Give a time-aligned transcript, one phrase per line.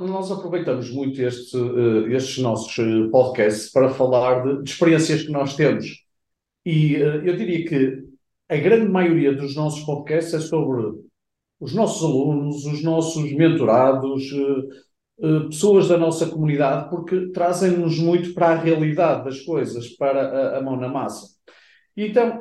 [0.00, 5.32] Nós aproveitamos muito este, eh, estes nossos eh, podcasts para falar de, de experiências que
[5.32, 6.04] nós temos.
[6.64, 8.04] E eh, eu diria que
[8.48, 11.00] a grande maioria dos nossos podcasts é sobre
[11.60, 14.32] os nossos alunos, os nossos mentorados,
[15.50, 20.62] pessoas da nossa comunidade, porque trazem-nos muito para a realidade das coisas, para a, a
[20.62, 21.26] mão na massa.
[21.96, 22.40] Então,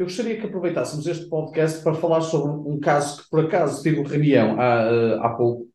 [0.00, 4.02] eu gostaria que aproveitássemos este podcast para falar sobre um caso que, por acaso, tive
[4.02, 5.68] reunião há, eh, há pouco,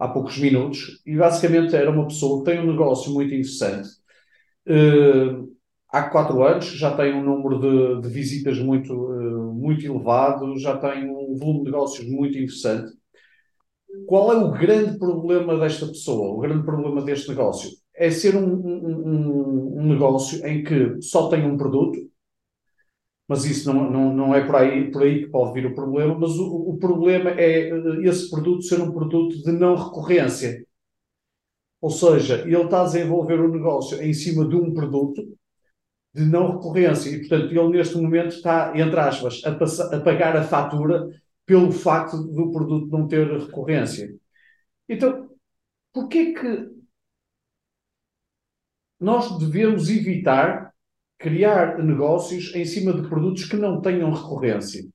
[0.00, 3.88] há poucos minutos, e basicamente era uma pessoa que tem um negócio muito interessante.
[4.66, 5.36] Eh,
[5.90, 7.60] há quatro anos, já tem um número
[8.00, 12.92] de, de visitas muito, eh, muito elevado, já tem um volume de negócios muito interessante.
[14.06, 16.34] Qual é o grande problema desta pessoa?
[16.36, 21.44] O grande problema deste negócio é ser um- um- um negócio em que só tem
[21.46, 21.98] um produto,
[23.28, 26.18] mas isso não, não, não é por aí, por aí que pode vir o problema,
[26.18, 27.72] mas o, o problema é eh,
[28.04, 30.64] esse produto ser um produto de não recorrência.
[31.80, 35.22] Ou seja, ele está a desenvolver o negócio em cima de um produto
[36.14, 40.36] de não recorrência e, portanto, ele neste momento está, entre aspas, a, passa- a pagar
[40.36, 41.08] a fatura
[41.46, 44.14] pelo facto do produto não ter recorrência.
[44.88, 45.30] Então,
[45.92, 46.70] porquê que
[49.00, 50.67] nós devemos evitar
[51.18, 54.88] criar negócios em cima de produtos que não tenham recorrência?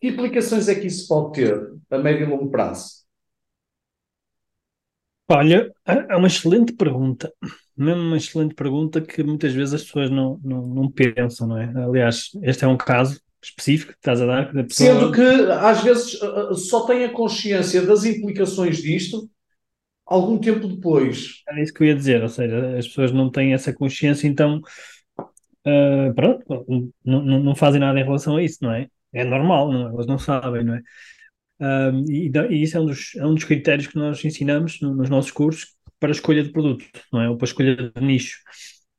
[0.00, 3.04] Que implicações é que isso pode ter a médio e longo prazo?
[5.26, 7.32] Olha, é uma excelente pergunta.
[7.76, 11.72] Mesmo uma excelente pergunta que muitas vezes as pessoas não, não, não pensam, não é?
[11.82, 14.52] Aliás, este é um caso específico que estás a dar.
[14.52, 14.92] Pessoa...
[14.92, 19.28] Sendo que, às vezes, uh, uh, só tem a consciência das implicações disto
[20.06, 21.42] algum tempo depois.
[21.48, 24.60] Era isso que eu ia dizer, ou seja, as pessoas não têm essa consciência, então,
[25.66, 28.88] ah, pronto, não, não, fazem nada em relação a isso, não é?
[29.12, 29.92] É normal, não é?
[29.92, 30.82] Elas não sabem, não é?
[31.60, 34.94] Ah, e, e isso é um dos, é um dos critérios que nós ensinamos no-
[34.94, 37.28] nos nossos cursos para a escolha de produto, não é?
[37.30, 38.38] Ou para a escolha de nicho.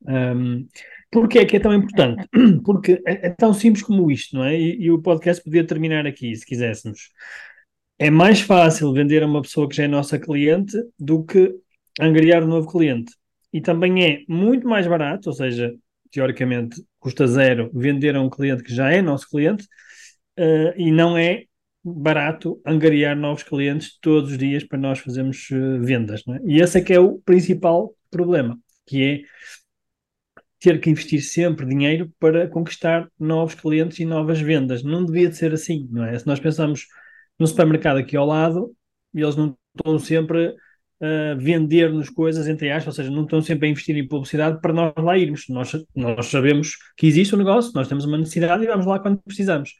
[0.07, 0.67] Um,
[1.11, 2.27] Porquê é que é tão importante?
[2.65, 4.55] Porque é, é tão simples como isto, não é?
[4.59, 7.09] E, e o podcast podia terminar aqui, se quiséssemos.
[7.97, 11.55] É mais fácil vender a uma pessoa que já é nossa cliente do que
[11.99, 13.13] angariar um novo cliente.
[13.53, 15.73] E também é muito mais barato, ou seja,
[16.11, 19.65] teoricamente custa zero vender a um cliente que já é nosso cliente,
[20.37, 21.43] eh, e não é
[21.83, 26.39] barato angariar novos clientes todos os dias para nós fazermos eh, vendas, é?
[26.45, 29.21] E esse é que é o principal problema, que é
[30.59, 34.83] ter que investir sempre dinheiro para conquistar novos clientes e novas vendas.
[34.83, 36.17] Não devia de ser assim, não é?
[36.17, 36.87] Se nós pensamos
[37.39, 38.71] no supermercado aqui ao lado,
[39.13, 40.55] eles não estão sempre
[41.01, 44.73] a vender-nos coisas, entre aspas, ou seja, não estão sempre a investir em publicidade para
[44.73, 45.45] nós lá irmos.
[45.49, 49.21] Nós, nós sabemos que existe um negócio, nós temos uma necessidade e vamos lá quando
[49.21, 49.73] precisamos.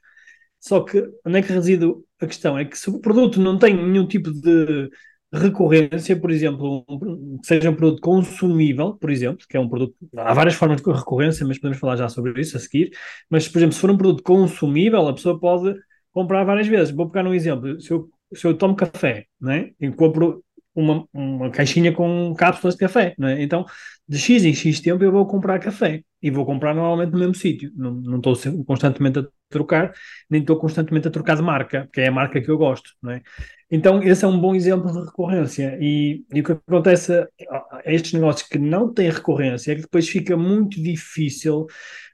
[0.60, 1.86] Só que onde é que reside
[2.20, 2.58] a questão?
[2.58, 4.90] É que se o produto não tem nenhum tipo de
[5.32, 9.96] recorrência, por exemplo, um, que seja um produto consumível, por exemplo, que é um produto.
[10.16, 12.92] Há várias formas de recorrência, mas podemos falar já sobre isso a seguir.
[13.30, 15.76] Mas, por exemplo, se for um produto consumível, a pessoa pode
[16.16, 16.96] comprar várias vezes.
[16.96, 17.80] Vou pegar um exemplo.
[17.82, 19.72] Se eu, se eu tomo café, né?
[19.80, 20.44] E compro
[20.74, 23.44] uma, uma caixinha com cápsulas de café, não é?
[23.44, 23.66] Então,
[24.08, 27.36] de X em X tempo eu vou comprar café e vou comprar normalmente no mesmo
[27.36, 27.72] sítio.
[27.76, 29.94] Não, estou constantemente a trocar,
[30.30, 33.12] nem estou constantemente a trocar de marca, porque é a marca que eu gosto, não
[33.12, 33.22] é?
[33.70, 35.78] Então, esse é um bom exemplo de recorrência.
[35.82, 37.14] E, e o que acontece
[37.50, 41.68] a, estes negócios que não têm recorrência é que depois fica muito difícil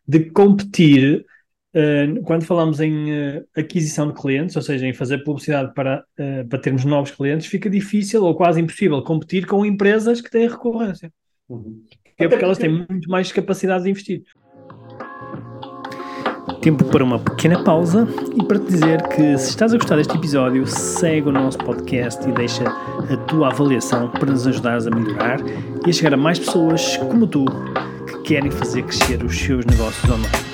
[0.08, 1.26] de competir
[2.26, 6.60] quando falamos em uh, aquisição de clientes, ou seja, em fazer publicidade para, uh, para
[6.60, 11.12] termos novos clientes, fica difícil ou quase impossível competir com empresas que têm recorrência.
[11.48, 11.82] Uhum.
[12.18, 14.24] É porque elas têm muito mais capacidade de investir.
[16.62, 20.16] Tempo para uma pequena pausa e para te dizer que se estás a gostar deste
[20.16, 25.40] episódio, segue o nosso podcast e deixa a tua avaliação para nos ajudares a melhorar
[25.86, 27.46] e a chegar a mais pessoas como tu
[28.06, 30.51] que querem fazer crescer os seus negócios online.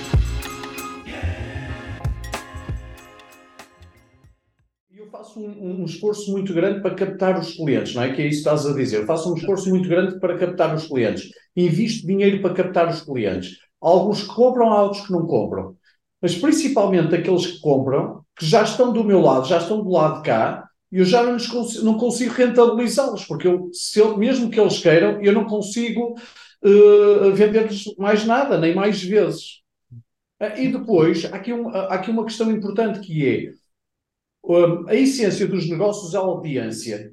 [5.47, 8.13] Um, um esforço muito grande para captar os clientes, não é?
[8.13, 9.05] Que é isso que estás a dizer.
[9.05, 11.29] Faço um esforço muito grande para captar os clientes.
[11.55, 13.57] Invisto dinheiro para captar os clientes.
[13.79, 15.75] Alguns que compram, há outros que não compram.
[16.21, 20.17] Mas principalmente aqueles que compram, que já estão do meu lado, já estão do lado
[20.17, 24.79] de cá, eu já não, consigo, não consigo rentabilizá-los, porque eu, eu, mesmo que eles
[24.79, 26.15] queiram, eu não consigo
[26.63, 29.61] uh, vender-lhes mais nada, nem mais vezes.
[30.41, 33.51] Uh, e depois, há aqui, um, há aqui uma questão importante que é
[34.87, 37.11] a essência dos negócios é a audiência.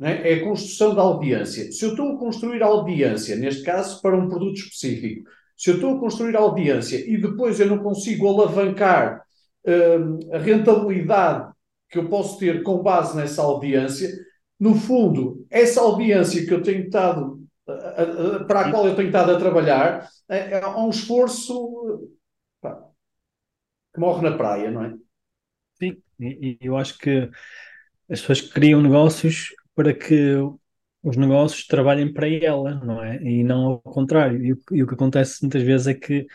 [0.00, 0.32] É?
[0.32, 1.72] é a construção da audiência.
[1.72, 5.96] Se eu estou a construir audiência, neste caso para um produto específico, se eu estou
[5.96, 9.20] a construir audiência e depois eu não consigo alavancar
[9.66, 11.52] uh, a rentabilidade
[11.90, 14.08] que eu posso ter com base nessa audiência,
[14.60, 17.40] no fundo, essa audiência que eu tenho estado,
[18.46, 22.08] para a qual eu tenho estado a trabalhar, é, é um esforço
[22.60, 22.78] pá,
[23.94, 24.94] que morre na praia, não é?
[25.80, 27.30] Sim, e eu acho que
[28.10, 30.34] as pessoas criam negócios para que
[31.02, 33.22] os negócios trabalhem para ela, não é?
[33.22, 34.44] E não ao contrário.
[34.44, 36.26] E, e o que acontece muitas vezes é que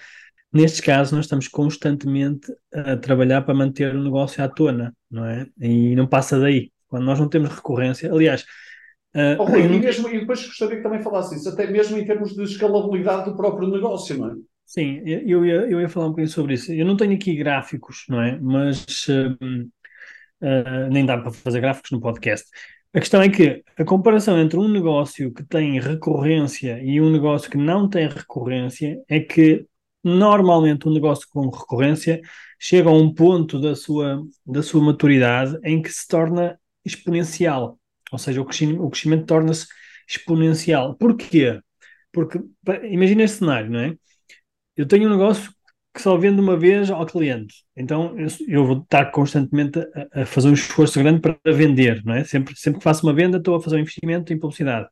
[0.53, 5.47] Nestes casos, nós estamos constantemente a trabalhar para manter o negócio à tona, não é?
[5.59, 6.71] E não passa daí.
[6.87, 8.43] Quando nós não temos recorrência, aliás.
[9.15, 12.05] Uh, oh, Rui, e, mesmo, e depois gostaria que também falasse isso, até mesmo em
[12.05, 14.33] termos de escalabilidade do próprio negócio, não é?
[14.73, 16.73] Sim, eu ia, eu ia falar um bocadinho sobre isso.
[16.73, 18.39] Eu não tenho aqui gráficos, não é?
[18.39, 22.47] Mas uh, nem dá para fazer gráficos no podcast.
[22.91, 27.51] A questão é que a comparação entre um negócio que tem recorrência e um negócio
[27.51, 29.63] que não tem recorrência é que
[30.03, 32.19] normalmente um negócio com recorrência
[32.59, 37.77] chega a um ponto da sua, da sua maturidade em que se torna exponencial.
[38.11, 39.67] Ou seja, o crescimento, o crescimento torna-se
[40.09, 40.95] exponencial.
[40.95, 41.61] Porquê?
[42.11, 42.39] Porque,
[42.89, 43.95] imagina este cenário, não é?
[44.75, 45.51] Eu tenho um negócio
[45.93, 47.63] que só vendo uma vez ao cliente.
[47.75, 48.15] Então
[48.47, 52.23] eu, vou estar constantemente a, a, fazer um esforço grande para vender, não é?
[52.23, 54.89] Sempre, sempre que faço uma venda, estou a fazer um investimento em publicidade.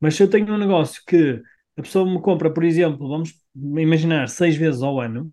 [0.00, 1.42] Mas se eu tenho um negócio que
[1.76, 5.30] a pessoa me compra, por exemplo, vamos imaginar, seis vezes ao ano,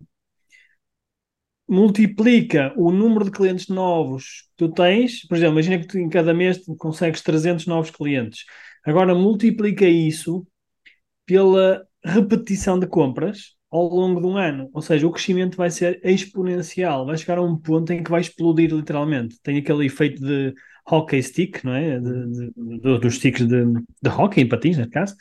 [1.68, 6.08] multiplica o número de clientes novos que tu tens, por exemplo, imagina que tu, em
[6.08, 8.44] cada mês consegues 300 novos clientes.
[8.84, 10.46] Agora multiplica isso
[11.26, 14.68] pela repetição de compras ao longo de um ano.
[14.72, 18.20] Ou seja, o crescimento vai ser exponencial, vai chegar a um ponto em que vai
[18.20, 19.38] explodir literalmente.
[19.42, 20.54] Tem aquele efeito de
[20.90, 21.98] hockey stick, não é?
[22.00, 23.64] De, de, de, dos sticks de,
[24.08, 25.14] hockey, em patins, neste caso.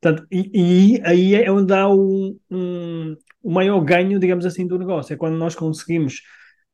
[0.00, 4.78] Portanto, e, e, aí é onde há um, um, o maior ganho, digamos assim, do
[4.78, 5.12] negócio.
[5.12, 6.22] É quando nós conseguimos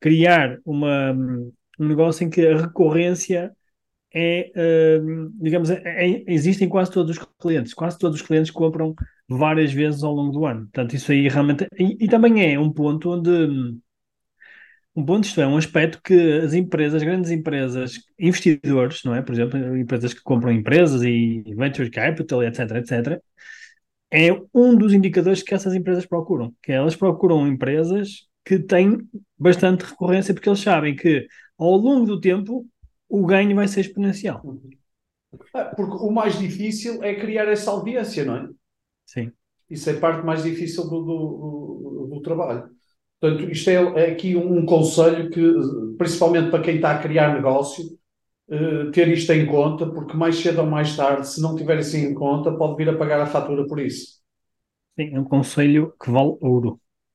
[0.01, 3.53] criar uma, um negócio em que a recorrência
[4.15, 7.75] é, uh, digamos, é, é, existe em quase todos os clientes.
[7.75, 8.95] Quase todos os clientes compram
[9.29, 10.63] várias vezes ao longo do ano.
[10.63, 11.67] Portanto, isso aí realmente.
[11.79, 13.31] E, e também é um ponto onde
[14.95, 16.15] um ponto, isto é, um aspecto que
[16.45, 19.23] as empresas, grandes empresas, investidores, não é?
[19.23, 23.21] Por exemplo, empresas que compram empresas e venture capital, etc, etc,
[24.13, 28.99] é um dos indicadores que essas empresas procuram, que elas procuram empresas que têm
[29.39, 31.27] bastante recorrência, porque eles sabem que
[31.57, 32.67] ao longo do tempo
[33.11, 34.41] o ganho vai ser exponencial.
[35.53, 38.49] Ah, porque o mais difícil é criar essa audiência, não é?
[39.05, 39.33] Sim.
[39.69, 42.69] Isso é parte mais difícil do, do, do, trabalho.
[43.21, 45.55] Portanto, isto é, é aqui um, um conselho que,
[45.99, 47.85] principalmente para quem está a criar negócio,
[48.49, 51.97] uh, ter isto em conta, porque mais cedo ou mais tarde, se não tiver isso
[51.97, 54.21] em conta, pode vir a pagar a fatura por isso.
[54.99, 56.81] Sim, é um conselho que vale ouro.